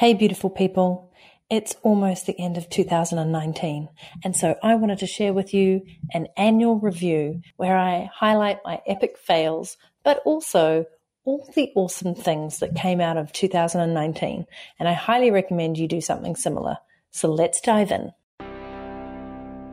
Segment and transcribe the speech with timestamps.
[0.00, 1.12] Hey, beautiful people.
[1.50, 3.90] It's almost the end of 2019.
[4.24, 5.82] And so I wanted to share with you
[6.14, 10.86] an annual review where I highlight my epic fails, but also
[11.26, 14.46] all the awesome things that came out of 2019.
[14.78, 16.78] And I highly recommend you do something similar.
[17.10, 18.10] So let's dive in.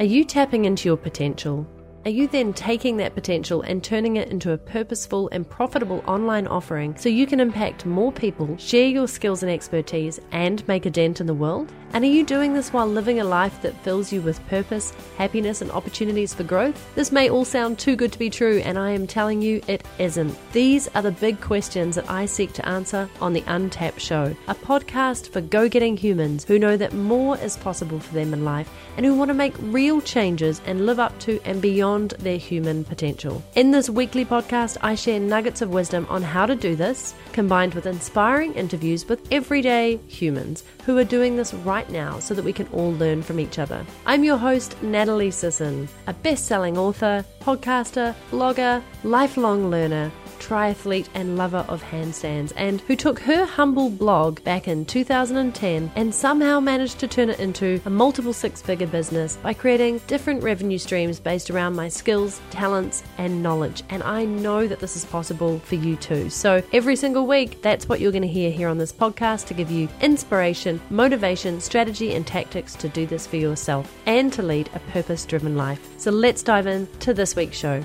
[0.01, 1.65] Are you tapping into your potential?
[2.07, 6.47] Are you then taking that potential and turning it into a purposeful and profitable online
[6.47, 10.89] offering so you can impact more people, share your skills and expertise, and make a
[10.89, 11.69] dent in the world?
[11.93, 15.61] And are you doing this while living a life that fills you with purpose, happiness,
[15.61, 16.93] and opportunities for growth?
[16.95, 19.83] This may all sound too good to be true, and I am telling you it
[19.97, 20.37] isn't.
[20.51, 24.55] These are the big questions that I seek to answer on The Untapped Show, a
[24.55, 28.69] podcast for go getting humans who know that more is possible for them in life
[28.95, 32.83] and who want to make real changes and live up to and beyond their human
[32.83, 33.43] potential.
[33.55, 37.73] In this weekly podcast, I share nuggets of wisdom on how to do this, combined
[37.73, 42.53] with inspiring interviews with everyday humans who are doing this right now so that we
[42.53, 43.85] can all learn from each other.
[44.05, 50.11] I'm your host, Natalie Sisson, a best selling author, podcaster, blogger, lifelong learner
[50.47, 56.13] triathlete and lover of handstands, and who took her humble blog back in 2010 and
[56.15, 60.77] somehow managed to turn it into a multiple six figure business by creating different revenue
[60.77, 63.83] streams based around my skills, talents, and knowledge.
[63.89, 66.29] And I know that this is possible for you too.
[66.29, 69.53] So every single week, that's what you're going to hear here on this podcast to
[69.53, 74.69] give you inspiration, motivation, strategy, and tactics to do this for yourself and to lead
[74.73, 75.85] a purpose driven life.
[75.97, 77.83] So let's dive into this week's show.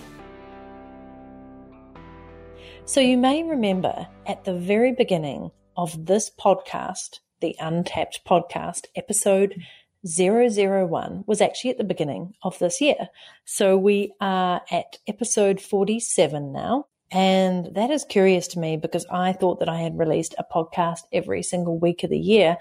[2.84, 9.55] So you may remember at the very beginning of this podcast, the Untapped podcast, episode
[10.05, 13.08] 001 was actually at the beginning of this year.
[13.44, 16.86] So we are at episode 47 now.
[17.12, 21.02] And that is curious to me because I thought that I had released a podcast
[21.12, 22.58] every single week of the year,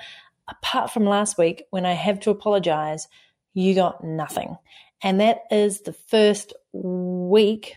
[0.47, 3.07] apart from last week when I have to apologize,
[3.55, 4.55] you got nothing.
[5.01, 7.75] And that is the first week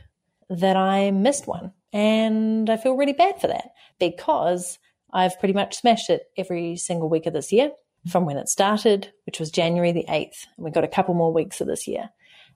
[0.51, 1.73] that I missed one.
[1.95, 4.81] And I feel really bad for that because
[5.13, 7.71] I've pretty much smashed it every single week of this year
[8.11, 10.47] from when it started, which was January the 8th.
[10.57, 12.11] And we've got a couple more weeks of this year.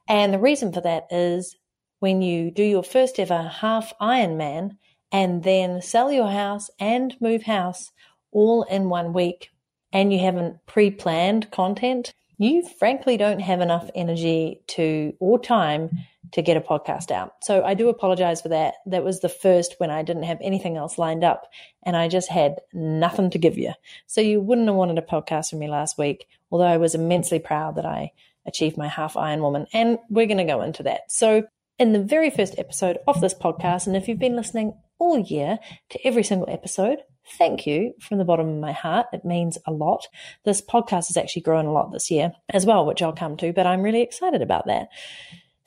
[0.09, 1.56] And the reason for that is
[2.00, 4.72] when you do your first ever half Ironman
[5.12, 7.93] and then sell your house and move house
[8.32, 9.50] all in one week
[9.93, 15.91] and you haven't pre planned content, you frankly don't have enough energy to or time
[16.33, 17.33] to get a podcast out.
[17.43, 18.75] So I do apologize for that.
[18.87, 21.44] That was the first when I didn't have anything else lined up
[21.84, 23.72] and I just had nothing to give you.
[24.06, 27.38] So you wouldn't have wanted a podcast from me last week, although I was immensely
[27.38, 28.12] proud that I
[28.47, 29.67] achieved my half Iron Woman.
[29.72, 31.11] And we're going to go into that.
[31.11, 31.44] So
[31.78, 35.59] in the very first episode of this podcast, and if you've been listening all year
[35.91, 36.99] to every single episode,
[37.37, 39.06] thank you from the bottom of my heart.
[39.12, 40.06] It means a lot.
[40.44, 43.53] This podcast has actually grown a lot this year as well, which I'll come to,
[43.53, 44.88] but I'm really excited about that.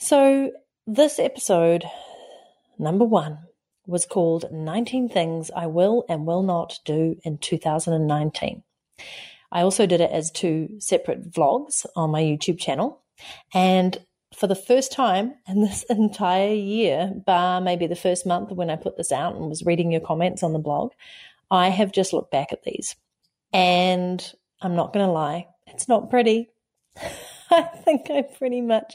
[0.04, 0.50] So,
[0.88, 1.86] this episode,
[2.80, 3.38] number one,
[3.86, 8.64] was called 19 Things I Will and Will Not Do in 2019.
[9.52, 13.04] I also did it as two separate vlogs on my YouTube channel.
[13.54, 13.96] And
[14.34, 18.78] for the first time in this entire year, bar maybe the first month when I
[18.78, 20.94] put this out and was reading your comments on the blog,
[21.52, 22.96] I have just looked back at these.
[23.54, 24.34] And
[24.64, 26.50] I'm not going to lie, it's not pretty.
[27.54, 28.94] I think I pretty much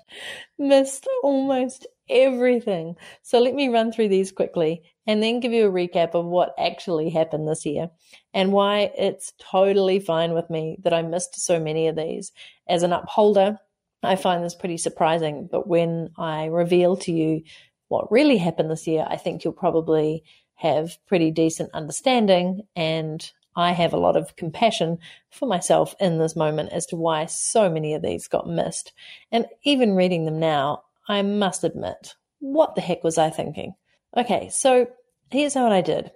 [0.59, 2.97] missed almost everything.
[3.23, 6.55] So let me run through these quickly and then give you a recap of what
[6.59, 7.91] actually happened this year
[8.33, 12.33] and why it's totally fine with me that I missed so many of these.
[12.69, 13.59] As an upholder,
[14.03, 17.43] I find this pretty surprising, but when I reveal to you
[17.89, 20.25] what really happened this year, I think you'll probably
[20.55, 24.99] have pretty decent understanding and I have a lot of compassion
[25.31, 28.93] for myself in this moment as to why so many of these got missed.
[29.33, 33.75] And even reading them now, I must admit, what the heck was I thinking?
[34.17, 34.89] Okay, so
[35.31, 36.11] here's what I did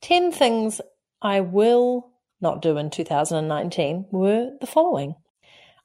[0.00, 0.80] 10 things
[1.20, 2.10] I will
[2.40, 5.14] not do in 2019 were the following.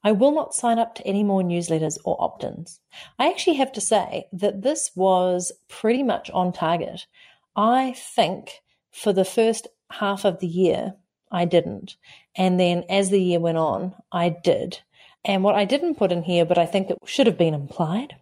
[0.04, 2.80] I will not sign up to any more newsletters or opt ins.
[3.18, 7.08] I actually have to say that this was pretty much on target.
[7.56, 8.62] I think
[8.92, 10.96] for the first half of the year,
[11.32, 11.96] I didn't.
[12.36, 14.80] And then as the year went on, I did.
[15.24, 18.16] And what I didn't put in here, but I think it should have been implied,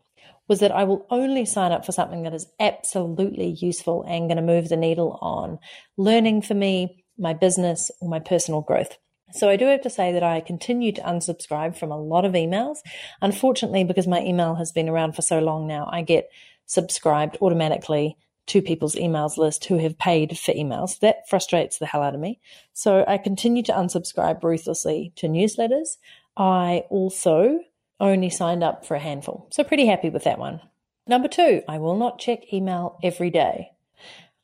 [0.48, 4.38] was that I will only sign up for something that is absolutely useful and going
[4.38, 5.60] to move the needle on
[5.98, 8.98] learning for me, my business, or my personal growth.
[9.34, 12.34] So I do have to say that I continue to unsubscribe from a lot of
[12.34, 12.78] emails.
[13.22, 16.30] Unfortunately, because my email has been around for so long now, I get
[16.66, 18.16] subscribed automatically
[18.48, 21.00] to people's emails list who have paid for emails.
[21.00, 22.40] That frustrates the hell out of me.
[22.74, 25.98] So I continue to unsubscribe ruthlessly to newsletters.
[26.36, 27.60] I also
[28.00, 29.48] only signed up for a handful.
[29.52, 30.62] So pretty happy with that one.
[31.08, 33.72] Number two, I will not check email every day.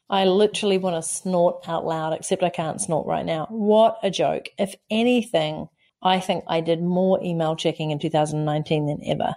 [0.10, 3.48] I literally want to snort out loud, except I can't snort right now.
[3.50, 4.50] What a joke.
[4.58, 5.70] If anything,
[6.02, 9.36] I think I did more email checking in 2019 than ever.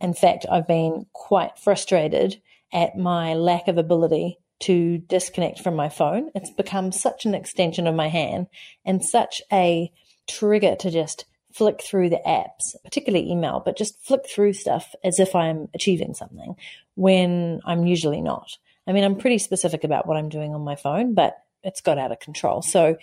[0.00, 2.40] In fact, I've been quite frustrated
[2.74, 6.30] at my lack of ability to disconnect from my phone.
[6.34, 8.48] It's become such an extension of my hand
[8.84, 9.90] and such a
[10.28, 15.20] trigger to just flick through the apps, particularly email, but just flick through stuff as
[15.20, 16.56] if I'm achieving something
[16.96, 18.58] when I'm usually not.
[18.86, 21.98] I mean, I'm pretty specific about what I'm doing on my phone, but it's got
[21.98, 22.60] out of control.
[22.60, 22.96] So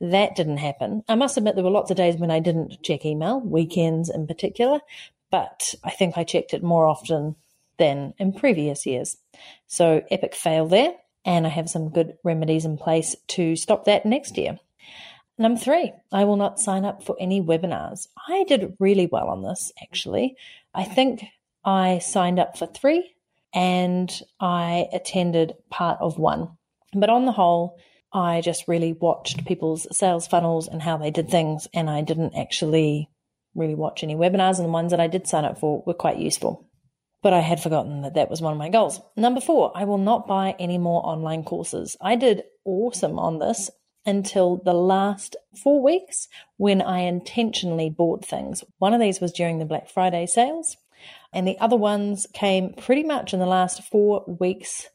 [0.00, 1.02] that didn't happen.
[1.08, 4.26] I must admit, there were lots of days when I didn't check email, weekends in
[4.26, 4.80] particular,
[5.30, 7.36] but I think I checked it more often
[7.78, 9.16] than in previous years.
[9.66, 10.94] So, epic fail there.
[11.24, 14.60] And I have some good remedies in place to stop that next year.
[15.38, 18.06] Number three, I will not sign up for any webinars.
[18.28, 20.36] I did really well on this, actually.
[20.72, 21.24] I think
[21.64, 23.16] I signed up for three
[23.52, 26.56] and I attended part of one.
[26.94, 27.78] But on the whole,
[28.12, 32.34] I just really watched people's sales funnels and how they did things, and I didn't
[32.34, 33.10] actually
[33.54, 34.56] really watch any webinars.
[34.56, 36.65] And the ones that I did sign up for were quite useful.
[37.22, 39.00] But I had forgotten that that was one of my goals.
[39.16, 41.96] Number four, I will not buy any more online courses.
[42.00, 43.70] I did awesome on this
[44.04, 48.62] until the last four weeks when I intentionally bought things.
[48.78, 50.76] One of these was during the Black Friday sales,
[51.32, 54.86] and the other ones came pretty much in the last four weeks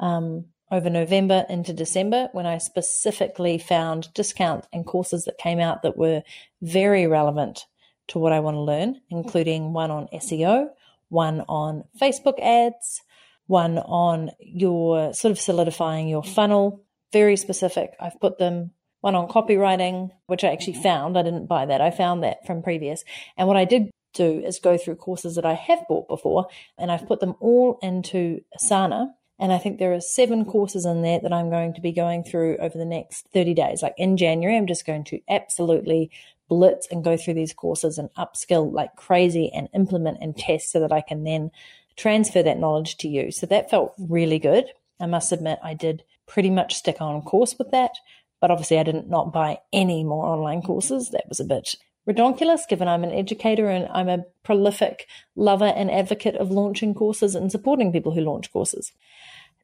[0.00, 5.82] um, over November into December when I specifically found discounts and courses that came out
[5.82, 6.22] that were
[6.60, 7.64] very relevant
[8.08, 10.68] to what I want to learn, including one on SEO,
[11.08, 13.02] one on Facebook ads,
[13.46, 17.90] one on your sort of solidifying your funnel, very specific.
[18.00, 21.16] I've put them one on copywriting, which I actually found.
[21.16, 21.80] I didn't buy that.
[21.80, 23.04] I found that from previous.
[23.36, 26.90] And what I did do is go through courses that I have bought before and
[26.90, 29.08] I've put them all into Asana
[29.38, 32.24] and I think there are seven courses in there that I'm going to be going
[32.24, 33.82] through over the next 30 days.
[33.82, 36.10] Like in January, I'm just going to absolutely
[36.48, 40.80] blitz and go through these courses and upskill like crazy and implement and test so
[40.80, 41.50] that I can then
[41.96, 43.30] transfer that knowledge to you.
[43.30, 44.66] So that felt really good.
[45.00, 47.92] I must admit, I did pretty much stick on course with that.
[48.40, 51.10] But obviously, I didn't not buy any more online courses.
[51.10, 51.74] That was a bit
[52.08, 55.06] redonkulous given I'm an educator and I'm a prolific
[55.36, 58.92] lover and advocate of launching courses and supporting people who launch courses.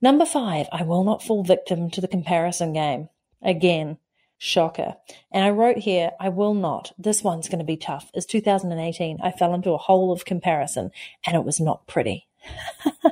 [0.02, 3.08] Number five, I will not fall victim to the comparison game.
[3.40, 3.96] Again,
[4.38, 4.94] shocker.
[5.30, 6.92] And I wrote here, I will not.
[6.98, 8.10] This one's going to be tough.
[8.14, 9.18] It's 2018.
[9.22, 10.90] I fell into a hole of comparison
[11.26, 12.26] and it was not pretty.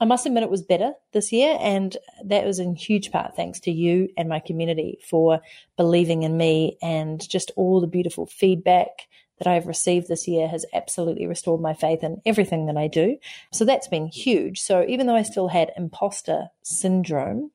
[0.00, 3.60] I must admit it was better this year, and that was in huge part thanks
[3.60, 5.40] to you and my community for
[5.76, 9.06] believing in me and just all the beautiful feedback
[9.38, 13.18] that I've received this year has absolutely restored my faith in everything that I do.
[13.52, 14.60] So that's been huge.
[14.60, 17.50] So even though I still had imposter syndrome,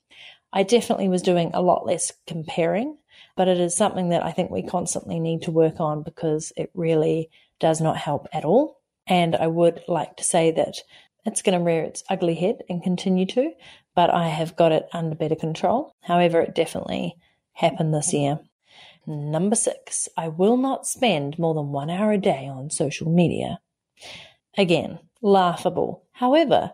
[0.52, 2.98] I definitely was doing a lot less comparing,
[3.36, 6.72] but it is something that I think we constantly need to work on because it
[6.74, 7.30] really
[7.60, 8.80] does not help at all.
[9.06, 10.76] And I would like to say that
[11.26, 13.52] it's going to rear its ugly head and continue to,
[13.96, 15.96] but I have got it under better control.
[16.02, 17.16] However, it definitely
[17.54, 18.40] happened this year.
[19.06, 23.60] Number six, I will not spend more than one hour a day on social media.
[24.58, 26.04] Again, laughable.
[26.12, 26.74] However,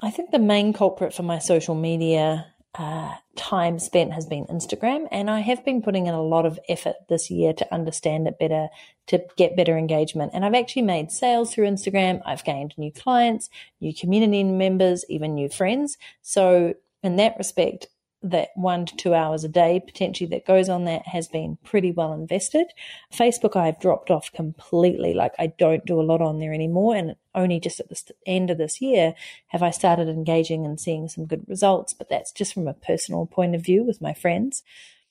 [0.00, 5.06] I think the main culprit for my social media uh, time spent has been Instagram,
[5.10, 8.38] and I have been putting in a lot of effort this year to understand it
[8.38, 8.68] better,
[9.08, 10.32] to get better engagement.
[10.34, 12.20] And I've actually made sales through Instagram.
[12.26, 13.48] I've gained new clients,
[13.80, 15.98] new community members, even new friends.
[16.22, 17.86] So, in that respect,
[18.24, 21.92] that one to two hours a day potentially that goes on that has been pretty
[21.92, 22.66] well invested.
[23.12, 25.12] Facebook, I've dropped off completely.
[25.12, 26.96] Like I don't do a lot on there anymore.
[26.96, 29.14] And only just at the end of this year
[29.48, 31.92] have I started engaging and seeing some good results.
[31.92, 34.62] But that's just from a personal point of view with my friends.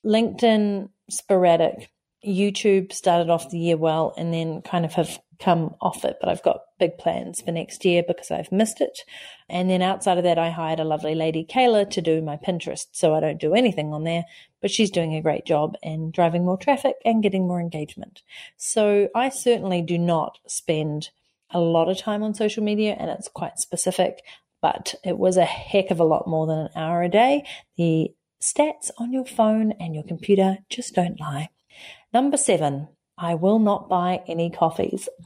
[0.04, 1.90] LinkedIn, sporadic.
[2.26, 6.30] YouTube started off the year well and then kind of have come off it, but
[6.30, 9.00] I've got big plans for next year because I've missed it.
[9.50, 12.86] And then outside of that, I hired a lovely lady, Kayla, to do my Pinterest.
[12.92, 14.24] So I don't do anything on there,
[14.62, 18.22] but she's doing a great job and driving more traffic and getting more engagement.
[18.56, 21.10] So I certainly do not spend
[21.50, 24.24] a lot of time on social media and it's quite specific,
[24.62, 27.46] but it was a heck of a lot more than an hour a day.
[27.78, 31.50] The stats on your phone and your computer just don't lie.
[32.14, 35.10] Number seven, I will not buy any coffees.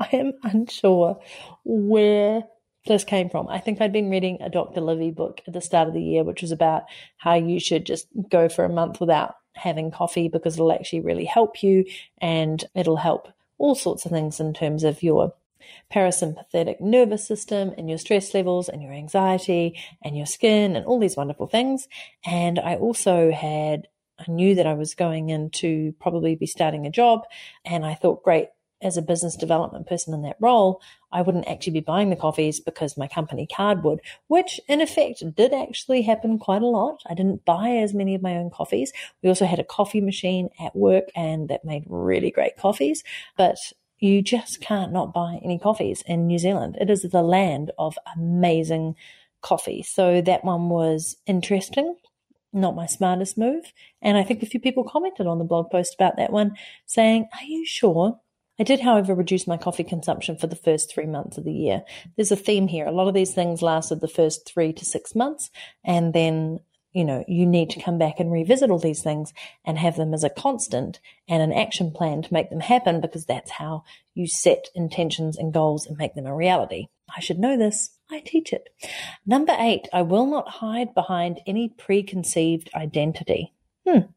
[0.00, 1.20] I am unsure
[1.64, 2.44] where
[2.86, 3.48] this came from.
[3.48, 4.80] I think I'd been reading a Dr.
[4.80, 6.84] Libby book at the start of the year, which was about
[7.18, 11.26] how you should just go for a month without having coffee because it'll actually really
[11.26, 11.84] help you
[12.18, 15.34] and it'll help all sorts of things in terms of your
[15.92, 20.98] parasympathetic nervous system and your stress levels and your anxiety and your skin and all
[20.98, 21.88] these wonderful things.
[22.24, 23.88] And I also had,
[24.20, 27.22] I knew that I was going in to probably be starting a job
[27.64, 28.48] and I thought, great,
[28.82, 30.80] as a business development person in that role,
[31.12, 35.22] I wouldn't actually be buying the coffees because my company card would, which in effect
[35.34, 37.02] did actually happen quite a lot.
[37.06, 38.92] I didn't buy as many of my own coffees.
[39.22, 43.04] We also had a coffee machine at work and that made really great coffees,
[43.36, 43.58] but
[43.98, 46.78] you just can't not buy any coffees in New Zealand.
[46.80, 48.96] It is the land of amazing
[49.42, 49.82] coffee.
[49.82, 51.96] So that one was interesting
[52.52, 53.72] not my smartest move.
[54.02, 57.28] And I think a few people commented on the blog post about that one saying,
[57.32, 58.20] Are you sure
[58.58, 61.82] I did, however, reduce my coffee consumption for the first three months of the year.
[62.16, 62.86] There's a theme here.
[62.86, 65.50] A lot of these things lasted the first three to six months,
[65.82, 66.60] and then
[66.92, 69.32] you know, you need to come back and revisit all these things
[69.64, 73.24] and have them as a constant and an action plan to make them happen because
[73.24, 76.88] that's how you set intentions and goals and make them a reality.
[77.16, 77.90] I should know this.
[78.10, 78.68] I teach it.
[79.26, 83.52] Number eight, I will not hide behind any preconceived identity.
[83.86, 84.10] Hmm.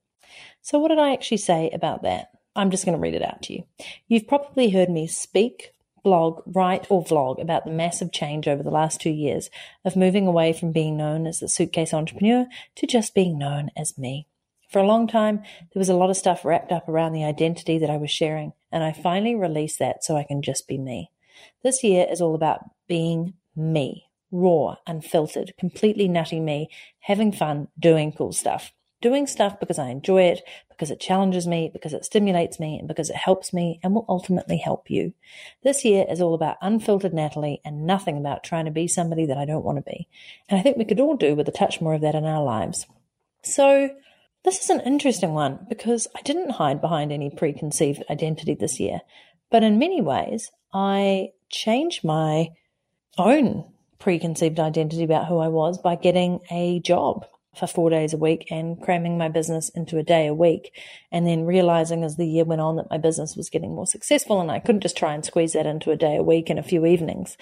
[0.62, 2.30] So what did I actually say about that?
[2.56, 3.64] I'm just going to read it out to you.
[4.08, 5.74] You've probably heard me speak,
[6.04, 9.50] blog, write, or vlog about the massive change over the last two years
[9.84, 13.98] of moving away from being known as the suitcase entrepreneur to just being known as
[13.98, 14.28] me.
[14.70, 17.78] For a long time, there was a lot of stuff wrapped up around the identity
[17.78, 21.12] that I was sharing, and I finally released that so I can just be me.
[21.64, 26.69] This year is all about being me, raw, unfiltered, completely nutty me,
[27.00, 28.72] having fun, doing cool stuff
[29.03, 32.88] doing stuff because I enjoy it, because it challenges me, because it stimulates me, and
[32.88, 35.13] because it helps me and will ultimately help you.
[35.62, 39.38] This year is all about unfiltered Natalie and nothing about trying to be somebody that
[39.38, 40.07] I don't want to be.
[40.50, 42.43] And I think we could all do with a touch more of that in our
[42.43, 42.88] lives.
[43.43, 43.89] So,
[44.45, 49.01] this is an interesting one because I didn't hide behind any preconceived identity this year,
[49.51, 52.50] but in many ways, I changed my
[53.17, 53.65] own
[54.00, 58.48] preconceived identity about who I was by getting a job for four days a week
[58.50, 60.75] and cramming my business into a day a week.
[61.12, 64.41] And then realizing as the year went on that my business was getting more successful
[64.41, 66.63] and I couldn't just try and squeeze that into a day a week and a
[66.63, 67.38] few evenings.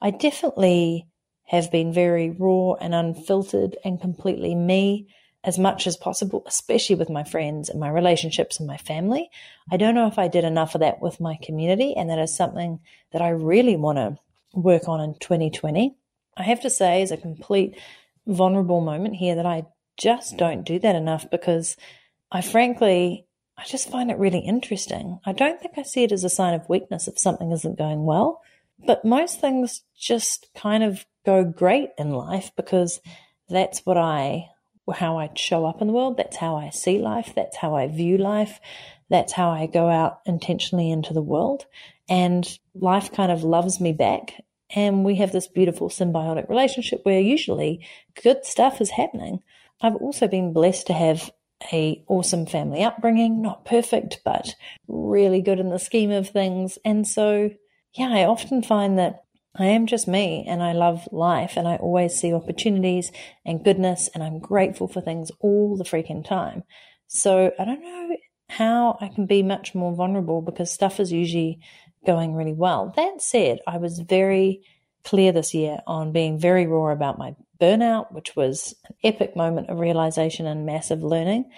[0.00, 1.06] I definitely
[1.46, 5.08] have been very raw and unfiltered and completely me
[5.44, 9.30] as much as possible, especially with my friends and my relationships and my family.
[9.70, 12.36] I don't know if I did enough of that with my community, and that is
[12.36, 12.80] something
[13.12, 14.18] that I really want to
[14.54, 15.94] work on in 2020.
[16.36, 17.76] I have to say, as a complete
[18.26, 19.64] vulnerable moment here that I
[19.96, 20.38] just mm.
[20.38, 21.76] don't do that enough because
[22.30, 23.26] I frankly,
[23.56, 25.20] I just find it really interesting.
[25.24, 28.04] I don't think I see it as a sign of weakness if something isn't going
[28.04, 28.42] well,
[28.84, 33.00] but most things just kind of go great in life because
[33.48, 34.48] that's what I,
[34.92, 36.16] how I show up in the world.
[36.16, 37.32] That's how I see life.
[37.34, 38.60] That's how I view life.
[39.08, 41.66] That's how I go out intentionally into the world.
[42.08, 44.34] And life kind of loves me back
[44.74, 47.86] and we have this beautiful symbiotic relationship where usually
[48.22, 49.40] good stuff is happening.
[49.80, 51.30] I've also been blessed to have
[51.72, 54.54] a awesome family upbringing, not perfect, but
[54.88, 56.78] really good in the scheme of things.
[56.84, 57.50] And so,
[57.94, 59.22] yeah, I often find that
[59.58, 63.10] I am just me and I love life and I always see opportunities
[63.44, 66.64] and goodness and I'm grateful for things all the freaking time.
[67.06, 68.16] So I don't know
[68.48, 71.60] how I can be much more vulnerable because stuff is usually
[72.04, 72.92] going really well.
[72.96, 74.62] That said, I was very
[75.04, 79.68] clear this year on being very raw about my burnout, which was an epic moment
[79.68, 81.50] of realization and massive learning.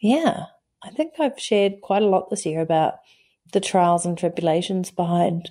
[0.00, 0.44] Yeah,
[0.82, 2.96] I think I've shared quite a lot this year about
[3.52, 5.50] the trials and tribulations behind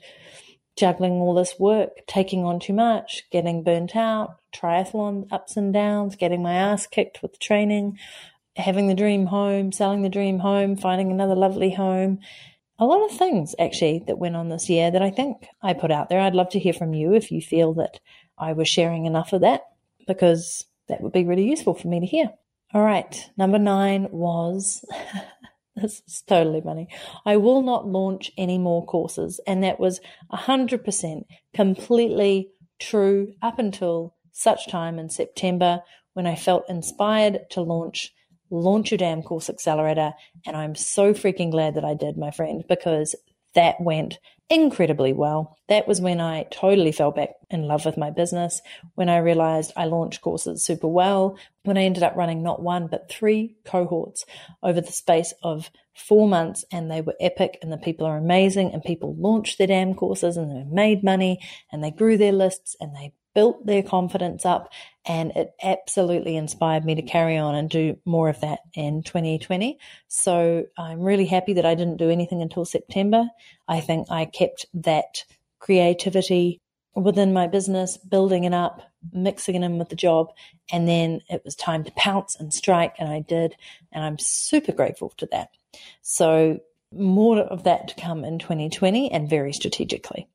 [0.77, 6.15] juggling all this work, taking on too much, getting burnt out, triathlon ups and downs,
[6.15, 7.97] getting my ass kicked with training,
[8.55, 12.19] having the dream home, selling the dream home, finding another lovely home,
[12.77, 15.91] a lot of things actually that went on this year that I think I put
[15.91, 16.19] out there.
[16.19, 17.99] I'd love to hear from you if you feel that
[18.37, 19.61] I was sharing enough of that
[20.07, 22.31] because that would be really useful for me to hear.
[22.73, 24.83] All right, number nine was
[25.75, 26.87] this is totally funny.
[27.25, 30.01] I will not launch any more courses, and that was
[30.33, 35.81] 100% completely true up until such time in September
[36.13, 38.13] when I felt inspired to launch
[38.49, 40.13] launch your damn course accelerator.
[40.45, 43.15] And I'm so freaking glad that I did, my friend, because
[43.53, 45.57] that went incredibly well.
[45.69, 48.61] That was when I totally fell back in love with my business,
[48.93, 52.87] when I realized I launched courses super well, when I ended up running not one,
[52.87, 54.25] but three cohorts
[54.61, 58.71] over the space of four months and they were epic and the people are amazing
[58.71, 61.39] and people launched their damn courses and they made money
[61.71, 64.71] and they grew their lists and they built their confidence up
[65.05, 69.77] and it absolutely inspired me to carry on and do more of that in 2020.
[70.07, 73.25] So I'm really happy that I didn't do anything until September.
[73.67, 75.25] I think I kept that
[75.59, 76.59] creativity
[76.95, 80.31] within my business, building it up, mixing it in with the job.
[80.71, 82.95] And then it was time to pounce and strike.
[82.97, 83.55] And I did.
[83.91, 85.49] And I'm super grateful to that.
[86.01, 86.59] So
[86.91, 90.27] more of that to come in 2020 and very strategically.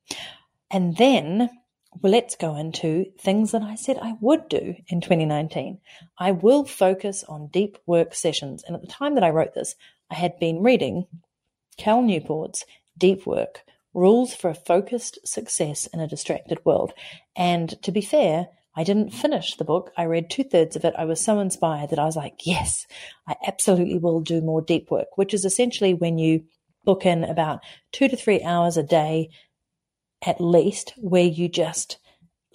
[0.71, 1.51] And then
[2.01, 5.79] well, let's go into things that I said I would do in 2019.
[6.19, 8.63] I will focus on deep work sessions.
[8.65, 9.75] And at the time that I wrote this,
[10.11, 11.07] I had been reading
[11.77, 12.65] Cal Newport's
[12.97, 16.93] Deep Work Rules for a Focused Success in a Distracted World.
[17.35, 19.91] And to be fair, I didn't finish the book.
[19.97, 20.95] I read two thirds of it.
[20.97, 22.87] I was so inspired that I was like, yes,
[23.27, 26.45] I absolutely will do more deep work, which is essentially when you
[26.85, 27.61] book in about
[27.93, 29.29] two to three hours a day
[30.23, 31.99] at least where you just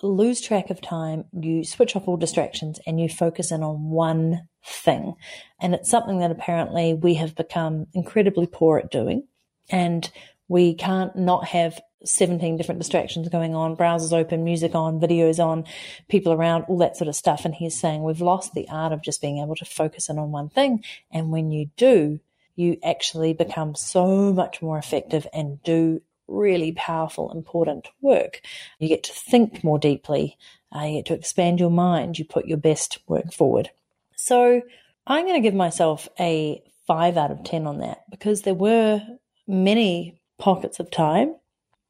[0.04, 4.48] lose track of time, you switch off all distractions and you focus in on one
[4.64, 5.16] thing.
[5.60, 9.28] And it's something that apparently we have become incredibly poor at doing.
[9.70, 10.10] And
[10.48, 15.66] we can't not have 17 different distractions going on, browsers open, music on, videos on,
[16.08, 17.46] people around, all that sort of stuff.
[17.46, 20.32] And he's saying we've lost the art of just being able to focus in on
[20.32, 20.84] one thing.
[21.12, 22.20] And when you do,
[22.56, 28.42] you actually become so much more effective and do really powerful, important work.
[28.80, 30.38] You get to think more deeply.
[30.76, 32.20] Uh, you get to expand your mind.
[32.20, 33.70] You put your best work forward.
[34.16, 34.62] So
[35.08, 39.02] I'm going to give myself a five out of 10 on that because there were
[39.48, 41.36] many pockets of time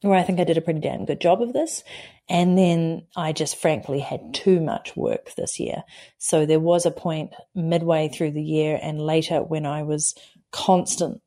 [0.01, 1.83] where I think I did a pretty damn good job of this.
[2.29, 5.83] And then I just frankly had too much work this year.
[6.17, 10.15] So there was a point midway through the year and later when I was
[10.51, 11.21] constant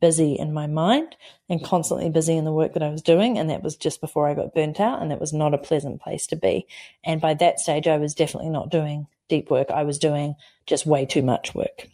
[0.00, 1.16] busy in my mind
[1.48, 3.38] and constantly busy in the work that I was doing.
[3.38, 5.00] And that was just before I got burnt out.
[5.00, 6.66] And that was not a pleasant place to be.
[7.04, 9.70] And by that stage, I was definitely not doing deep work.
[9.70, 10.34] I was doing
[10.66, 11.88] just way too much work.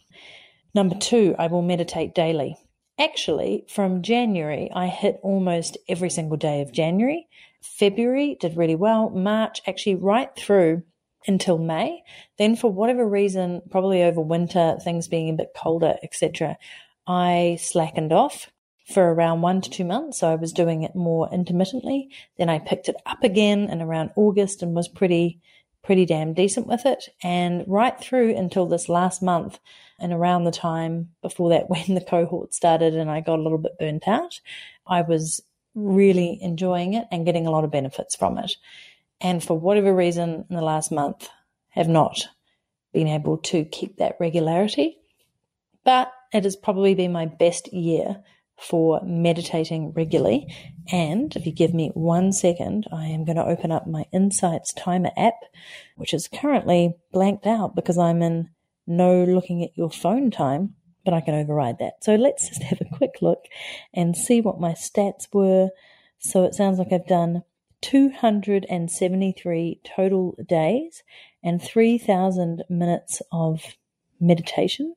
[0.73, 2.57] Number two, I will meditate daily.
[2.99, 7.27] Actually, from January, I hit almost every single day of January.
[7.61, 9.09] February did really well.
[9.09, 10.83] March, actually, right through
[11.27, 12.03] until May.
[12.37, 16.57] Then, for whatever reason, probably over winter, things being a bit colder, etc.,
[17.09, 18.51] I slackened off
[18.85, 20.19] for around one to two months.
[20.19, 22.09] So I was doing it more intermittently.
[22.37, 25.41] Then I picked it up again in around August and was pretty,
[25.83, 27.09] pretty damn decent with it.
[27.23, 29.59] And right through until this last month
[29.99, 33.57] and around the time before that, when the cohort started and I got a little
[33.57, 34.39] bit burnt out,
[34.85, 35.41] I was
[35.73, 38.55] really enjoying it and getting a lot of benefits from it.
[39.19, 41.27] And for whatever reason in the last month
[41.69, 42.27] have not
[42.93, 44.97] been able to keep that regularity.
[45.83, 48.23] But it has probably been my best year
[48.59, 50.53] for meditating regularly.
[50.91, 54.73] And if you give me one second, I am going to open up my Insights
[54.73, 55.35] Timer app,
[55.95, 58.49] which is currently blanked out because I'm in
[58.85, 62.03] no looking at your phone time, but I can override that.
[62.03, 63.45] So let's just have a quick look
[63.93, 65.69] and see what my stats were.
[66.19, 67.43] So it sounds like I've done
[67.81, 71.03] 273 total days
[71.41, 73.77] and 3,000 minutes of
[74.19, 74.95] meditation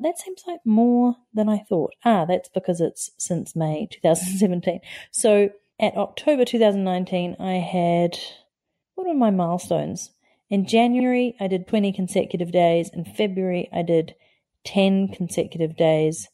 [0.00, 1.94] that seems like more than I thought.
[2.04, 4.80] Ah, that's because it's since May 2017.
[5.10, 8.18] So at October 2019, I had,
[8.94, 10.10] what are my milestones?
[10.50, 12.90] In January, I did 20 consecutive days.
[12.92, 14.14] In February, I did
[14.64, 16.28] 10 consecutive days.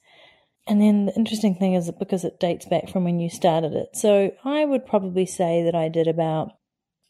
[0.67, 3.73] And then the interesting thing is that because it dates back from when you started
[3.75, 3.97] it.
[3.97, 6.53] So I would probably say that I did about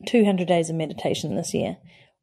[0.07, 1.77] 200 days of meditation this year,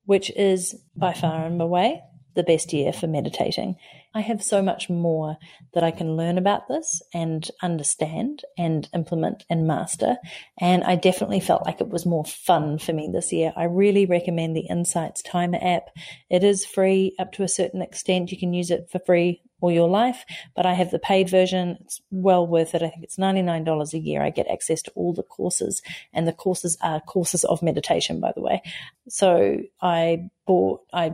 [0.05, 2.01] which is by far and away
[2.35, 3.75] the best year for meditating.
[4.13, 5.37] I have so much more
[5.73, 10.17] that I can learn about this and understand and implement and master.
[10.59, 13.53] And I definitely felt like it was more fun for me this year.
[13.55, 15.89] I really recommend the Insights Timer app.
[16.29, 18.31] It is free up to a certain extent.
[18.31, 21.77] You can use it for free all your life, but I have the paid version.
[21.81, 22.81] It's well worth it.
[22.81, 24.21] I think it's $99 a year.
[24.21, 25.81] I get access to all the courses
[26.13, 28.61] and the courses are courses of meditation, by the way.
[29.07, 31.13] So I bought, I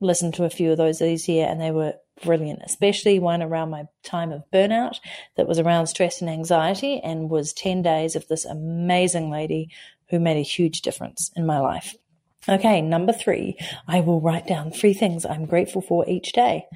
[0.00, 3.70] listened to a few of those this year and they were brilliant, especially one around
[3.70, 4.98] my time of burnout
[5.36, 9.70] that was around stress and anxiety and was 10 days of this amazing lady
[10.10, 11.94] who made a huge difference in my life.
[12.48, 13.56] Okay, number three,
[13.88, 16.66] I will write down three things I'm grateful for each day.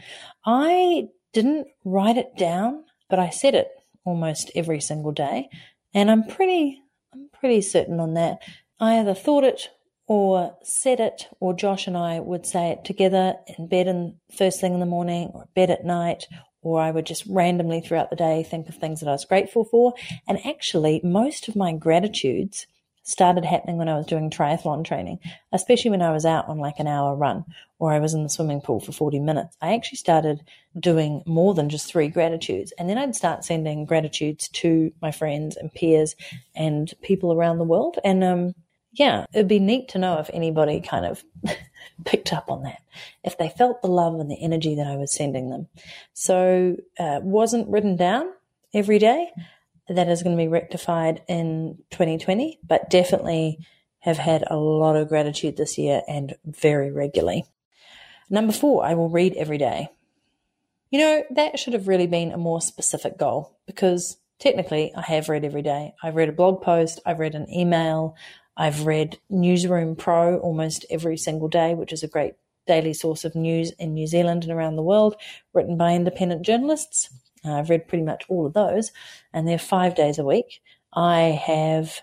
[0.45, 3.69] I didn't write it down, but I said it
[4.05, 5.49] almost every single day.
[5.95, 8.39] And I'm pretty, I'm pretty certain on that.
[8.81, 9.69] I either thought it
[10.11, 14.61] or said it, or Josh and I would say it together in bed and first
[14.61, 16.27] thing in the morning, or bed at night,
[16.63, 19.65] or I would just randomly throughout the day think of things that I was grateful
[19.65, 19.95] for.
[20.27, 22.67] And actually, most of my gratitudes
[23.05, 25.21] started happening when I was doing triathlon training,
[25.53, 27.45] especially when I was out on like an hour run
[27.79, 29.57] or I was in the swimming pool for 40 minutes.
[29.63, 30.41] I actually started
[30.77, 32.73] doing more than just three gratitudes.
[32.81, 36.17] And then I'd start sending gratitudes to my friends and peers
[36.57, 38.01] and people around the world.
[38.03, 38.55] And um,
[38.93, 41.25] yeah, it'd be neat to know if anybody kind of
[42.05, 42.83] picked up on that,
[43.25, 45.69] if they felt the love and the energy that I was sending them.
[46.13, 48.33] So, uh, wasn't written down
[48.75, 49.31] every day.
[49.89, 53.59] That is going to be rectified in 2020, but definitely
[54.01, 57.45] have had a lot of gratitude this year and very regularly.
[58.29, 59.89] Number four, I will read every day.
[60.91, 65.29] You know, that should have really been a more specific goal because technically I have
[65.29, 65.95] read every day.
[66.03, 68.17] I've read a blog post, I've read an email,
[68.61, 72.35] I've read Newsroom Pro almost every single day, which is a great
[72.67, 75.17] daily source of news in New Zealand and around the world,
[75.55, 77.09] written by independent journalists.
[77.43, 78.93] Uh, I've read pretty much all of those,
[79.33, 80.61] and they're five days a week.
[80.93, 82.03] I have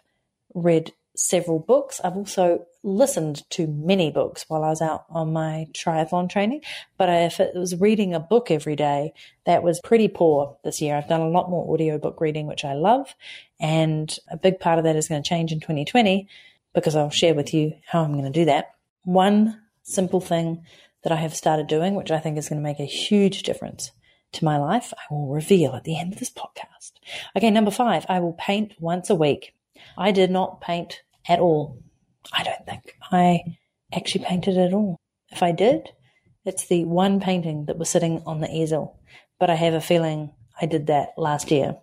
[0.56, 2.02] read several books.
[2.04, 6.62] I've also listened to many books while I was out on my triathlon training.
[6.98, 9.14] But if it was reading a book every day,
[9.46, 10.96] that was pretty poor this year.
[10.96, 13.14] I've done a lot more audiobook reading, which I love.
[13.60, 16.28] And a big part of that is going to change in 2020
[16.74, 18.76] because I'll share with you how I'm going to do that.
[19.04, 20.64] One simple thing
[21.04, 23.92] that I have started doing, which I think is going to make a huge difference
[24.34, 26.92] to my life, I will reveal at the end of this podcast.
[27.36, 29.56] Okay, number five, I will paint once a week.
[29.98, 31.82] I did not paint at all.
[32.32, 33.42] I don't think I
[33.94, 34.98] actually painted at all.
[35.30, 35.90] If I did,
[36.46, 39.00] it's the one painting that was sitting on the easel.
[39.40, 41.78] But I have a feeling I did that last year.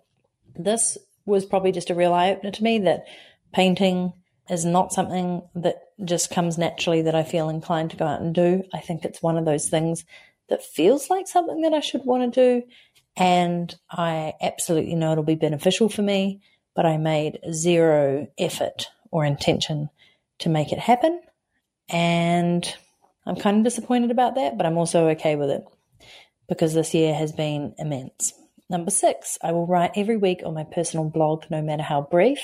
[0.55, 3.05] This was probably just a real eye opener to me that
[3.53, 4.13] painting
[4.49, 8.33] is not something that just comes naturally that I feel inclined to go out and
[8.33, 8.63] do.
[8.73, 10.05] I think it's one of those things
[10.49, 12.67] that feels like something that I should want to do.
[13.17, 16.41] And I absolutely know it'll be beneficial for me,
[16.75, 19.89] but I made zero effort or intention
[20.39, 21.21] to make it happen.
[21.89, 22.75] And
[23.25, 25.63] I'm kind of disappointed about that, but I'm also okay with it
[26.47, 28.33] because this year has been immense.
[28.69, 32.39] Number six, I will write every week on my personal blog, no matter how brief.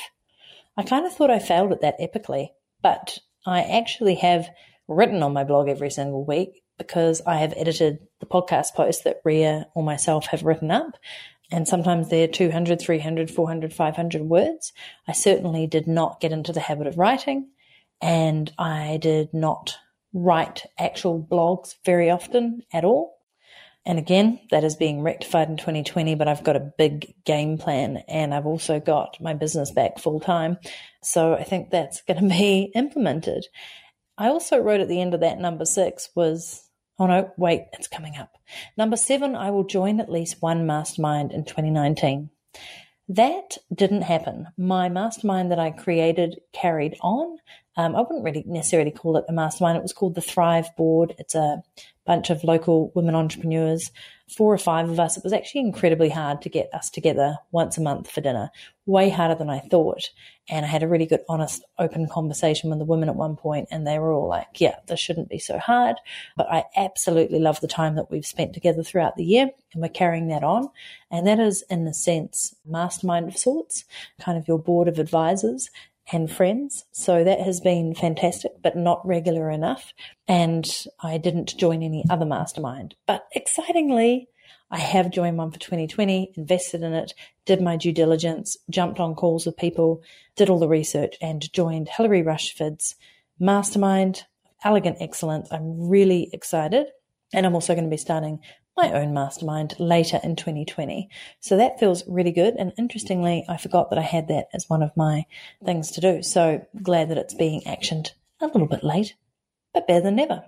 [0.77, 2.49] I kind of thought I failed at that epically,
[2.82, 4.49] but I actually have
[4.88, 9.21] written on my blog every single week because I have edited the podcast posts that
[9.23, 10.97] Ria or myself have written up
[11.51, 14.71] and sometimes they're 200, 300, 400, 500 words.
[15.08, 17.49] I certainly did not get into the habit of writing,
[18.02, 19.76] and I did not
[20.14, 23.18] write actual blogs very often at all.
[23.86, 28.04] And again, that is being rectified in 2020, but I've got a big game plan
[28.08, 30.58] and I've also got my business back full time.
[31.02, 33.48] So I think that's going to be implemented.
[34.18, 36.68] I also wrote at the end of that number six was
[37.00, 38.38] Oh no, wait, it's coming up.
[38.78, 42.30] Number seven, I will join at least one mastermind in 2019.
[43.10, 44.50] That didn't happen.
[44.56, 47.40] My mastermind that I created carried on.
[47.78, 49.78] Um, I wouldn't really necessarily call it a mastermind.
[49.78, 51.16] It was called the Thrive Board.
[51.18, 51.64] It's a
[52.06, 53.92] bunch of local women entrepreneurs
[54.32, 57.78] four or five of us, it was actually incredibly hard to get us together once
[57.78, 58.50] a month for dinner,
[58.86, 60.10] way harder than I thought.
[60.50, 63.68] And I had a really good, honest, open conversation with the women at one point,
[63.72, 65.98] and they were all like, yeah, this shouldn't be so hard.
[66.38, 69.90] But I absolutely love the time that we've spent together throughout the year, and we're
[69.90, 70.70] carrying that on.
[71.10, 73.84] And that is, in a sense, mastermind of sorts,
[74.20, 75.70] kind of your board of advisors
[76.12, 76.86] and friends.
[76.92, 79.94] So that has been fantastic, but not regular enough.
[80.28, 80.66] And
[81.02, 82.96] I didn't join any other mastermind.
[83.08, 84.28] But excitingly,
[84.70, 87.14] I have joined one for 2020, invested in it,
[87.46, 90.02] did my due diligence, jumped on calls with people,
[90.36, 92.96] did all the research, and joined Hilary Rushford's
[93.38, 94.24] mastermind,
[94.64, 95.50] Elegant Excellence.
[95.52, 96.88] I'm really excited.
[97.34, 98.40] And I'm also going to be starting
[98.82, 101.08] my own mastermind later in 2020.
[101.39, 102.56] So that feels really good.
[102.56, 105.26] And interestingly, I forgot that I had that as one of my
[105.63, 106.24] things to do.
[106.24, 109.15] So glad that it's being actioned a little bit late,
[109.74, 110.44] but better than never.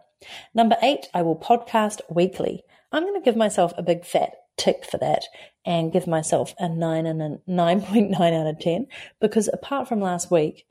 [0.56, 2.63] Number eight, I will podcast weekly.
[2.91, 5.26] I'm going to give myself a big fat tick for that
[5.65, 8.88] and give myself a nine and a 9.9 out of 10
[9.19, 10.65] because apart from last week,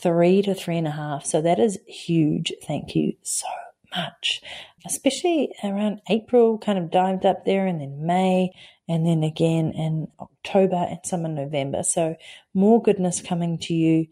[0.00, 1.24] three to three and a half.
[1.24, 2.52] So that is huge.
[2.66, 3.48] Thank you so
[3.94, 4.42] much.
[4.84, 8.50] Especially around April, kind of dived up there, and then May,
[8.88, 11.82] and then again in October and some in November.
[11.82, 12.14] So
[12.54, 14.06] more goodness coming to you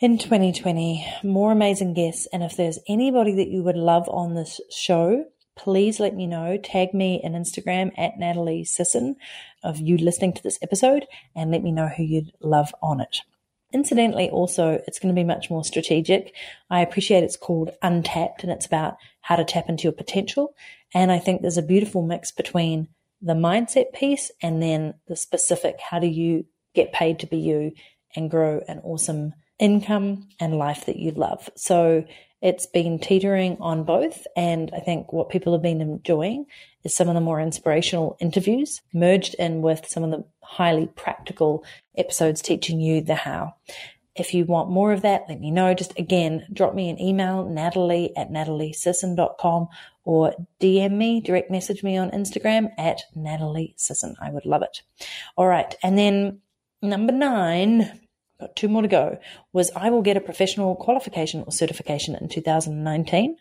[0.00, 2.28] in 2020, more amazing guests.
[2.32, 5.24] And if there's anybody that you would love on this show,
[5.56, 6.56] please let me know.
[6.56, 9.16] Tag me in Instagram at Natalie Sisson
[9.64, 13.22] of you listening to this episode and let me know who you'd love on it.
[13.72, 16.32] Incidentally, also, it's going to be much more strategic.
[16.70, 20.54] I appreciate it's called Untapped and it's about how to tap into your potential.
[20.94, 22.88] And I think there's a beautiful mix between
[23.20, 27.72] the mindset piece and then the specific how do you get paid to be you
[28.14, 31.50] and grow an awesome income and life that you love.
[31.56, 32.04] So
[32.40, 34.26] it's been teetering on both.
[34.36, 36.46] And I think what people have been enjoying
[36.84, 41.64] is some of the more inspirational interviews merged in with some of the highly practical
[41.96, 43.54] episodes teaching you the how.
[44.14, 45.74] If you want more of that, let me know.
[45.74, 49.68] Just again, drop me an email, natalie at nataliesisson.com
[50.04, 54.16] or DM me, direct message me on Instagram at Natalie Sisson.
[54.20, 54.82] I would love it.
[55.36, 55.72] All right.
[55.82, 56.40] And then
[56.82, 58.07] number nine,
[58.40, 59.18] got two more to go,
[59.52, 63.36] was I will get a professional qualification or certification in 2019.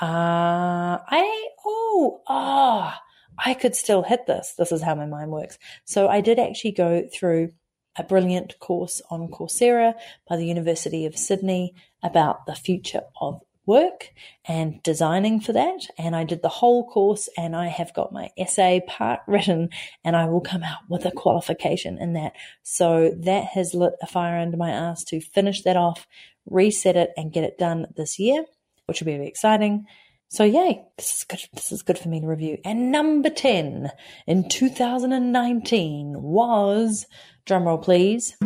[0.00, 3.00] Uh, I, oh, ah,
[3.36, 4.54] I could still hit this.
[4.56, 5.58] This is how my mind works.
[5.84, 7.52] So I did actually go through
[7.96, 9.94] a brilliant course on Coursera
[10.28, 14.08] by the University of Sydney about the future of work
[14.46, 15.86] and designing for that.
[15.98, 19.68] And I did the whole course and I have got my essay part written
[20.04, 22.32] and I will come out with a qualification in that.
[22.62, 26.06] So that has lit a fire under my ass to finish that off,
[26.46, 28.44] reset it and get it done this year,
[28.86, 29.84] which will be very exciting.
[30.30, 31.40] So yay, this is good.
[31.54, 32.58] This is good for me to review.
[32.64, 33.90] And number 10
[34.26, 37.06] in 2019 was,
[37.46, 38.36] drumroll please,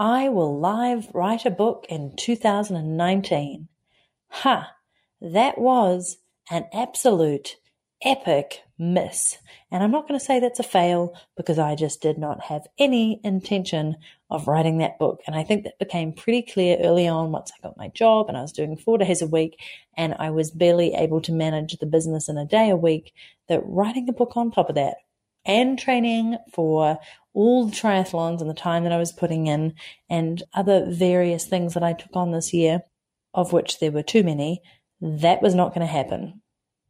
[0.00, 3.68] I will live write a book in 2019.
[4.28, 4.72] Ha!
[5.20, 6.16] That was
[6.50, 7.58] an absolute
[8.02, 9.36] epic miss.
[9.70, 12.66] And I'm not going to say that's a fail because I just did not have
[12.78, 13.96] any intention
[14.30, 15.20] of writing that book.
[15.26, 18.38] And I think that became pretty clear early on once I got my job and
[18.38, 19.60] I was doing four days a week
[19.98, 23.12] and I was barely able to manage the business in a day a week
[23.50, 24.94] that writing a book on top of that
[25.44, 26.98] and training for
[27.32, 29.74] all the triathlons and the time that I was putting in
[30.08, 32.82] and other various things that I took on this year,
[33.34, 34.62] of which there were too many,
[35.00, 36.42] that was not going to happen.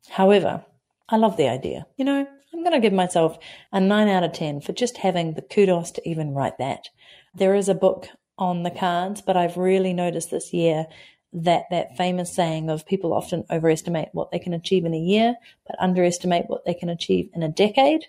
[0.08, 0.64] However,
[1.08, 1.86] I love the idea.
[1.96, 3.38] You know, I'm going to give myself
[3.72, 6.88] a 9 out of 10 for just having the kudos to even write that.
[7.34, 10.86] There is a book on the cards, but I've really noticed this year
[11.32, 15.36] that that famous saying of people often overestimate what they can achieve in a year,
[15.66, 18.06] but underestimate what they can achieve in a decade.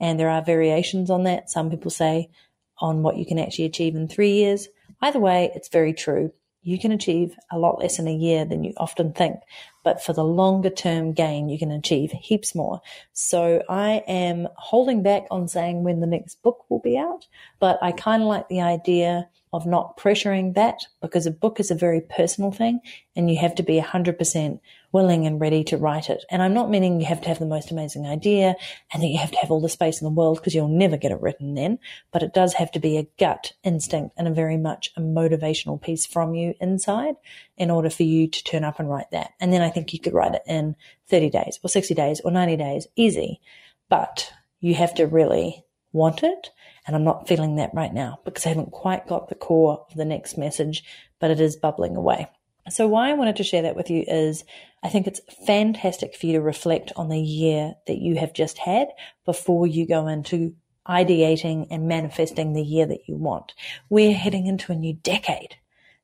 [0.00, 1.50] And there are variations on that.
[1.50, 2.30] Some people say
[2.78, 4.68] on what you can actually achieve in three years.
[5.02, 6.32] Either way, it's very true.
[6.62, 9.40] You can achieve a lot less in a year than you often think,
[9.82, 12.82] but for the longer term gain, you can achieve heaps more.
[13.14, 17.26] So I am holding back on saying when the next book will be out,
[17.60, 21.70] but I kind of like the idea of not pressuring that because a book is
[21.70, 22.80] a very personal thing
[23.16, 24.60] and you have to be 100%
[24.92, 26.24] willing and ready to write it.
[26.30, 28.54] And I'm not meaning you have to have the most amazing idea
[28.92, 30.96] and that you have to have all the space in the world because you'll never
[30.96, 31.78] get it written then,
[32.12, 35.80] but it does have to be a gut instinct and a very much a motivational
[35.80, 37.14] piece from you inside
[37.56, 39.32] in order for you to turn up and write that.
[39.40, 40.76] And then I think you could write it in
[41.08, 43.40] 30 days or 60 days or 90 days, easy.
[43.88, 46.50] But you have to really want it
[46.86, 49.96] and I'm not feeling that right now because I haven't quite got the core of
[49.96, 50.82] the next message,
[51.18, 52.28] but it is bubbling away.
[52.68, 54.44] So why I wanted to share that with you is
[54.82, 58.58] I think it's fantastic for you to reflect on the year that you have just
[58.58, 58.88] had
[59.24, 60.54] before you go into
[60.88, 63.54] ideating and manifesting the year that you want.
[63.88, 65.56] We're heading into a new decade.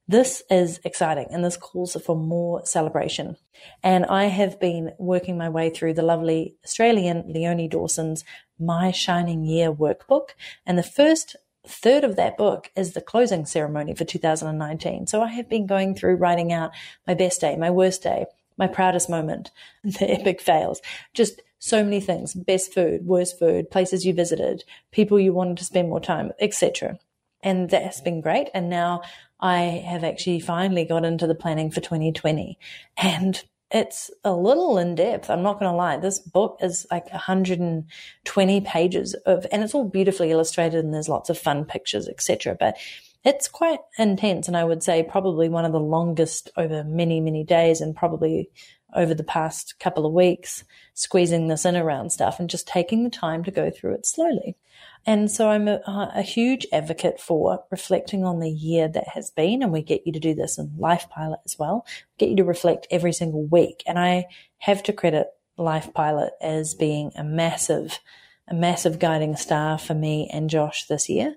[0.09, 3.37] This is exciting and this calls for more celebration.
[3.83, 8.25] And I have been working my way through the lovely Australian Leonie Dawson's
[8.59, 10.31] My Shining Year workbook.
[10.65, 11.35] And the first
[11.69, 15.07] third of that book is the closing ceremony for 2019.
[15.07, 16.73] So I have been going through writing out
[17.07, 18.27] my best day, my worst day,
[18.59, 19.51] my proudest moment,
[19.85, 20.81] the epic fails,
[21.15, 25.65] just so many things, best food, worst food, places you visited, people you wanted to
[25.65, 26.99] spend more time, etc.
[27.43, 28.49] And that's been great.
[28.55, 29.03] And now
[29.41, 32.59] I have actually finally got into the planning for 2020
[32.97, 35.29] and it's a little in depth.
[35.29, 35.97] I'm not going to lie.
[35.97, 41.31] This book is like 120 pages of, and it's all beautifully illustrated and there's lots
[41.31, 42.57] of fun pictures, etc.
[42.59, 42.77] But
[43.25, 44.47] it's quite intense.
[44.47, 48.51] And I would say probably one of the longest over many, many days and probably
[48.95, 53.11] over the past couple of weeks, squeezing this in around stuff and just taking the
[53.11, 54.57] time to go through it slowly.
[55.07, 59.31] And so I'm a, uh, a, huge advocate for reflecting on the year that has
[59.31, 59.63] been.
[59.63, 61.87] And we get you to do this in Life Pilot as well,
[62.19, 63.85] get you to reflect every single week.
[63.87, 64.27] And I
[64.59, 68.01] have to credit Life Pilot as being a massive,
[68.49, 71.37] a massive guiding star for me and Josh this year.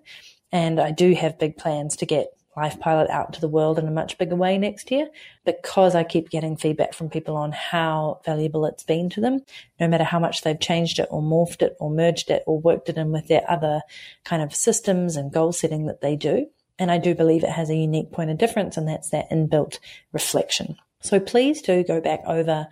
[0.52, 2.30] And I do have big plans to get
[2.60, 5.08] Life Pilot out to the world in a much bigger way next year
[5.46, 9.40] because I keep getting feedback from people on how valuable it's been to them,
[9.80, 12.90] no matter how much they've changed it or morphed it or merged it or worked
[12.90, 13.82] it in with their other
[14.26, 16.48] kind of systems and goal setting that they do.
[16.78, 19.80] And I do believe it has a unique point of difference, and that's that inbuilt
[20.12, 20.76] reflection.
[21.02, 22.68] So please do go back over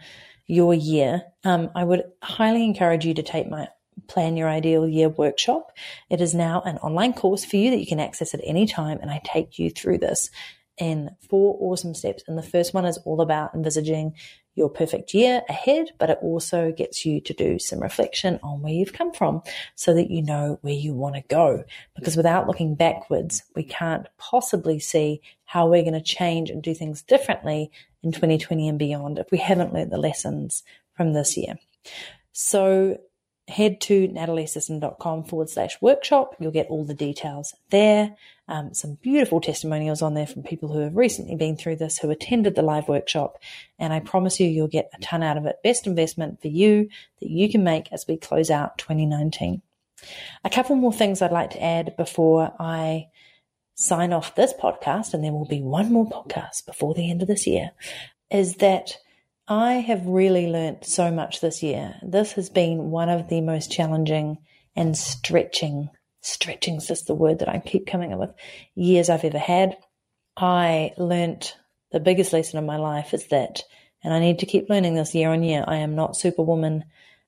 [0.48, 1.24] your year.
[1.46, 3.70] Um, I would highly encourage you to take my
[4.08, 5.72] Plan Your Ideal Year workshop.
[6.10, 9.00] It is now an online course for you that you can access at any time.
[9.02, 10.30] And I take you through this
[10.78, 12.24] in four awesome steps.
[12.28, 14.14] And the first one is all about envisaging
[14.58, 18.74] your perfect year ahead, but it also gets you to do some reflection on where
[18.74, 19.44] you've come from
[19.76, 21.64] so that you know where you want to go.
[21.96, 26.74] Because without looking backwards, we can't possibly see how we're going to change and do
[26.74, 30.64] things differently in 2020 and beyond if we haven't learned the lessons
[30.96, 31.60] from this year.
[32.32, 32.98] So
[33.48, 36.36] head to nataliesisson.com forward slash workshop.
[36.40, 38.16] You'll get all the details there.
[38.50, 42.10] Um, some beautiful testimonials on there from people who have recently been through this, who
[42.10, 43.38] attended the live workshop.
[43.80, 45.64] And I promise you, you'll get a ton out of it.
[45.64, 46.90] Best investment for you
[47.22, 49.62] that you can make as we close out 2019.
[50.44, 53.08] A couple more things I'd like to add before I
[53.76, 57.28] sign off this podcast, and there will be one more podcast before the end of
[57.28, 57.72] this year,
[58.30, 58.98] is that
[59.48, 61.96] I have really learnt so much this year.
[62.04, 64.40] This has been one of the most challenging
[64.76, 65.90] and stretching,
[66.22, 68.32] stretching is just the word that I keep coming up with,
[68.76, 69.78] years I've ever had.
[70.36, 71.56] I learnt
[71.92, 73.64] the biggest lesson of my life is that,
[74.04, 76.84] and I need to keep learning this year on year, I am not superwoman.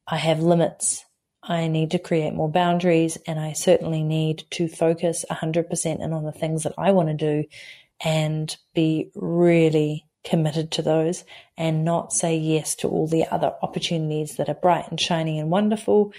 [0.06, 1.06] I have limits.
[1.42, 6.26] I need to create more boundaries and I certainly need to focus 100% in on
[6.26, 7.48] the things that I want to do
[8.04, 11.24] and be really committed to those
[11.58, 15.50] and not say yes to all the other opportunities that are bright and shiny and
[15.50, 16.14] wonderful.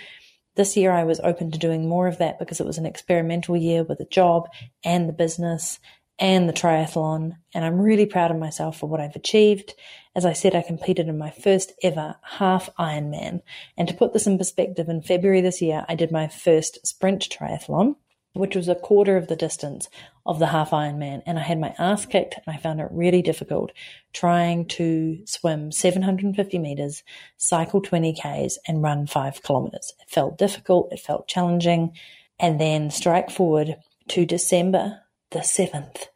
[0.57, 3.57] This year I was open to doing more of that because it was an experimental
[3.57, 4.49] year with a job
[4.85, 5.79] and the business
[6.19, 7.37] and the triathlon.
[7.55, 9.75] And I'm really proud of myself for what I've achieved.
[10.15, 13.41] As I said, I completed in my first ever half Ironman.
[13.77, 17.29] And to put this in perspective, in February this year, I did my first sprint
[17.31, 17.97] triathlon
[18.33, 19.89] which was a quarter of the distance
[20.27, 21.23] of the half Ironman.
[21.27, 23.73] And I had my ass kicked and I found it really difficult
[24.13, 27.03] trying to swim 750 meters,
[27.37, 29.93] cycle 20 Ks and run five kilometers.
[30.01, 30.93] It felt difficult.
[30.93, 31.93] It felt challenging.
[32.39, 33.77] And then strike forward
[34.09, 36.07] to December the 7th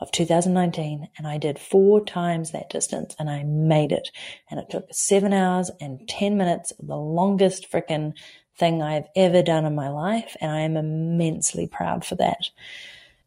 [0.00, 4.10] of 2019 and I did four times that distance and I made it.
[4.50, 8.14] And it took seven hours and 10 minutes, the longest frickin'
[8.56, 12.50] thing I've ever done in my life, and I am immensely proud for that.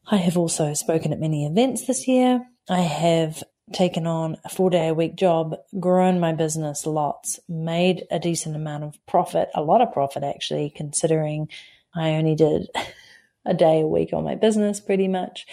[0.10, 2.46] I have also spoken at many events this year.
[2.70, 3.44] I have
[3.74, 8.56] taken on a four day a week job, grown my business lots, made a decent
[8.56, 11.50] amount of profit, a lot of profit actually, considering
[11.94, 12.68] I only did
[13.46, 15.46] a day a week on my business pretty much.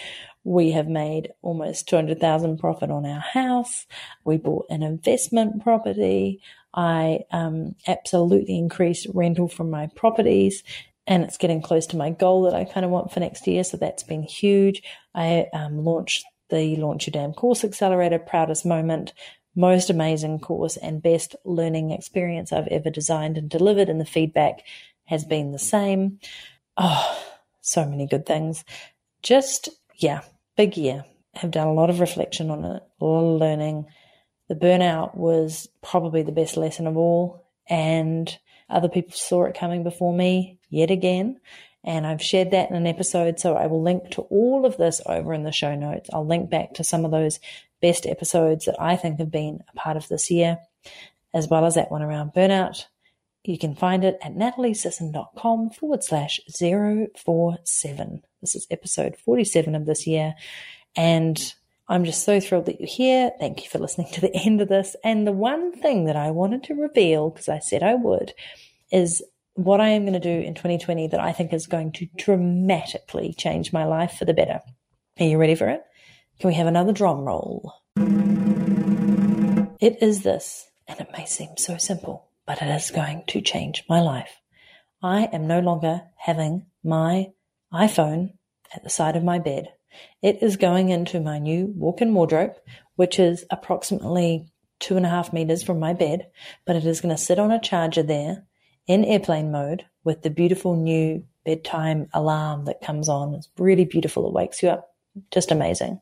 [0.45, 3.85] We have made almost 200,000 profit on our house.
[4.23, 6.39] We bought an investment property.
[6.73, 10.63] I um, absolutely increased rental from my properties
[11.07, 13.63] and it's getting close to my goal that I kind of want for next year.
[13.63, 14.81] So that's been huge.
[15.13, 19.13] I um, launched the Launch Your Damn Course Accelerator, proudest moment,
[19.55, 23.89] most amazing course and best learning experience I've ever designed and delivered.
[23.89, 24.61] And the feedback
[25.05, 26.19] has been the same.
[26.77, 27.23] Oh,
[27.61, 28.63] so many good things.
[29.21, 30.21] Just, yeah,
[30.57, 31.05] big year.
[31.35, 33.87] Have done a lot of reflection on it, a lot of learning
[34.47, 37.45] the burnout was probably the best lesson of all.
[37.67, 38.35] And
[38.69, 41.39] other people saw it coming before me yet again.
[41.83, 43.39] And I've shared that in an episode.
[43.39, 46.09] So I will link to all of this over in the show notes.
[46.11, 47.39] I'll link back to some of those
[47.81, 50.57] best episodes that I think have been a part of this year,
[51.33, 52.85] as well as that one around burnout.
[53.43, 58.23] You can find it at nataliesisson.com forward slash 047.
[58.41, 60.33] This is episode 47 of this year.
[60.95, 61.53] And
[61.87, 63.31] I'm just so thrilled that you're here.
[63.39, 64.95] Thank you for listening to the end of this.
[65.03, 68.33] And the one thing that I wanted to reveal, because I said I would,
[68.91, 69.23] is
[69.53, 73.33] what I am going to do in 2020 that I think is going to dramatically
[73.37, 74.61] change my life for the better.
[75.19, 75.81] Are you ready for it?
[76.39, 77.73] Can we have another drum roll?
[79.79, 83.85] It is this, and it may seem so simple, but it is going to change
[83.87, 84.41] my life.
[85.01, 87.31] I am no longer having my
[87.71, 88.33] iPhone
[88.73, 89.69] at the side of my bed.
[90.21, 92.55] It is going into my new walk in wardrobe,
[92.95, 94.47] which is approximately
[94.79, 96.27] two and a half meters from my bed,
[96.65, 98.45] but it is going to sit on a charger there
[98.87, 103.33] in airplane mode with the beautiful new bedtime alarm that comes on.
[103.33, 104.27] It's really beautiful.
[104.27, 104.93] It wakes you up.
[105.31, 106.01] Just amazing.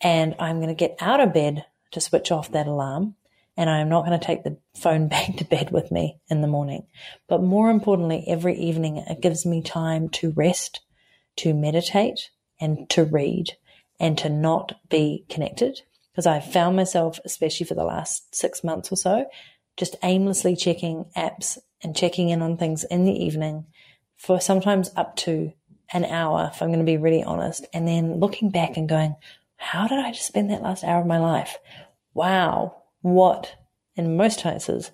[0.00, 3.14] And I'm going to get out of bed to switch off that alarm.
[3.56, 6.46] And I'm not going to take the phone back to bed with me in the
[6.46, 6.86] morning.
[7.28, 10.80] But more importantly, every evening it gives me time to rest,
[11.36, 12.30] to meditate
[12.60, 13.56] and to read
[14.00, 15.80] and to not be connected.
[16.12, 19.26] Because I've found myself, especially for the last six months or so,
[19.76, 23.66] just aimlessly checking apps and checking in on things in the evening
[24.16, 25.52] for sometimes up to
[25.92, 29.14] an hour, if I'm going to be really honest, and then looking back and going,
[29.56, 31.56] how did I just spend that last hour of my life?
[32.14, 33.54] Wow, what,
[33.96, 34.90] in most cases,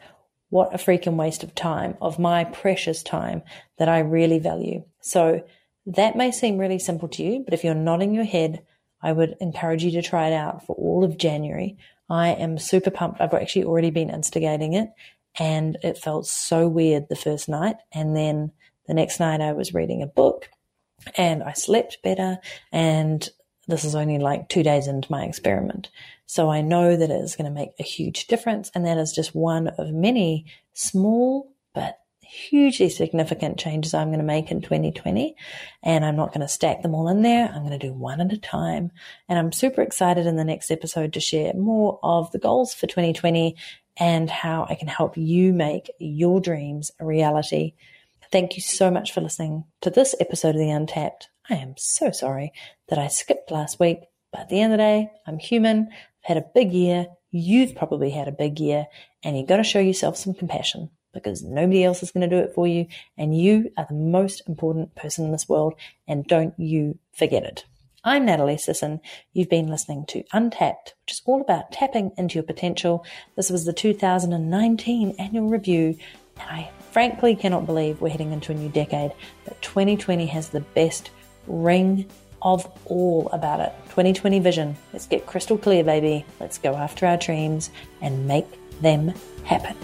[0.51, 3.43] what a freaking waste of time, of my precious time
[3.79, 4.85] that I really value.
[5.01, 5.43] So
[5.87, 8.64] that may seem really simple to you, but if you're nodding your head,
[9.03, 11.76] I would encourage you to try it out for all of January.
[12.09, 13.20] I am super pumped.
[13.20, 14.91] I've actually already been instigating it
[15.39, 17.76] and it felt so weird the first night.
[17.93, 18.53] And then
[18.87, 20.49] the next night I was reading a book
[21.16, 22.39] and I slept better.
[22.72, 23.28] And
[23.66, 25.91] this is only like two days into my experiment.
[26.26, 28.70] So I know that it is going to make a huge difference.
[28.74, 31.99] And that is just one of many small but
[32.35, 35.37] hugely significant changes I'm going to make in 2020.
[35.82, 37.49] And I'm not going to stack them all in there.
[37.49, 38.91] I'm going to do one at a time.
[39.28, 42.87] And I'm super excited in the next episode to share more of the goals for
[42.87, 43.57] 2020
[43.97, 47.74] and how I can help you make your dreams a reality.
[48.32, 51.28] Thank you so much for listening to this episode of The Untapped.
[51.49, 52.53] I am so sorry
[52.89, 54.01] that I skipped last week,
[54.32, 55.89] but at the end of the day, I'm human.
[55.93, 57.07] I've had a big year.
[57.30, 58.87] You've probably had a big year,
[59.22, 62.43] and you've got to show yourself some compassion because nobody else is going to do
[62.43, 62.87] it for you.
[63.17, 65.75] And you are the most important person in this world.
[66.07, 67.65] And don't you forget it.
[68.07, 69.01] I'm Natalie Sisson.
[69.33, 73.07] You've been listening to Untapped, which is all about tapping into your potential.
[73.35, 75.97] This was the 2019 annual review,
[76.39, 79.12] and I frankly cannot believe we're heading into a new decade.
[79.47, 81.12] But 2020 has the best
[81.47, 82.05] ring
[82.43, 83.73] of all about it.
[83.87, 84.77] 2020 vision.
[84.93, 86.27] Let's get crystal clear, baby.
[86.41, 87.71] Let's go after our dreams
[88.03, 88.47] and make
[88.83, 89.77] them happen.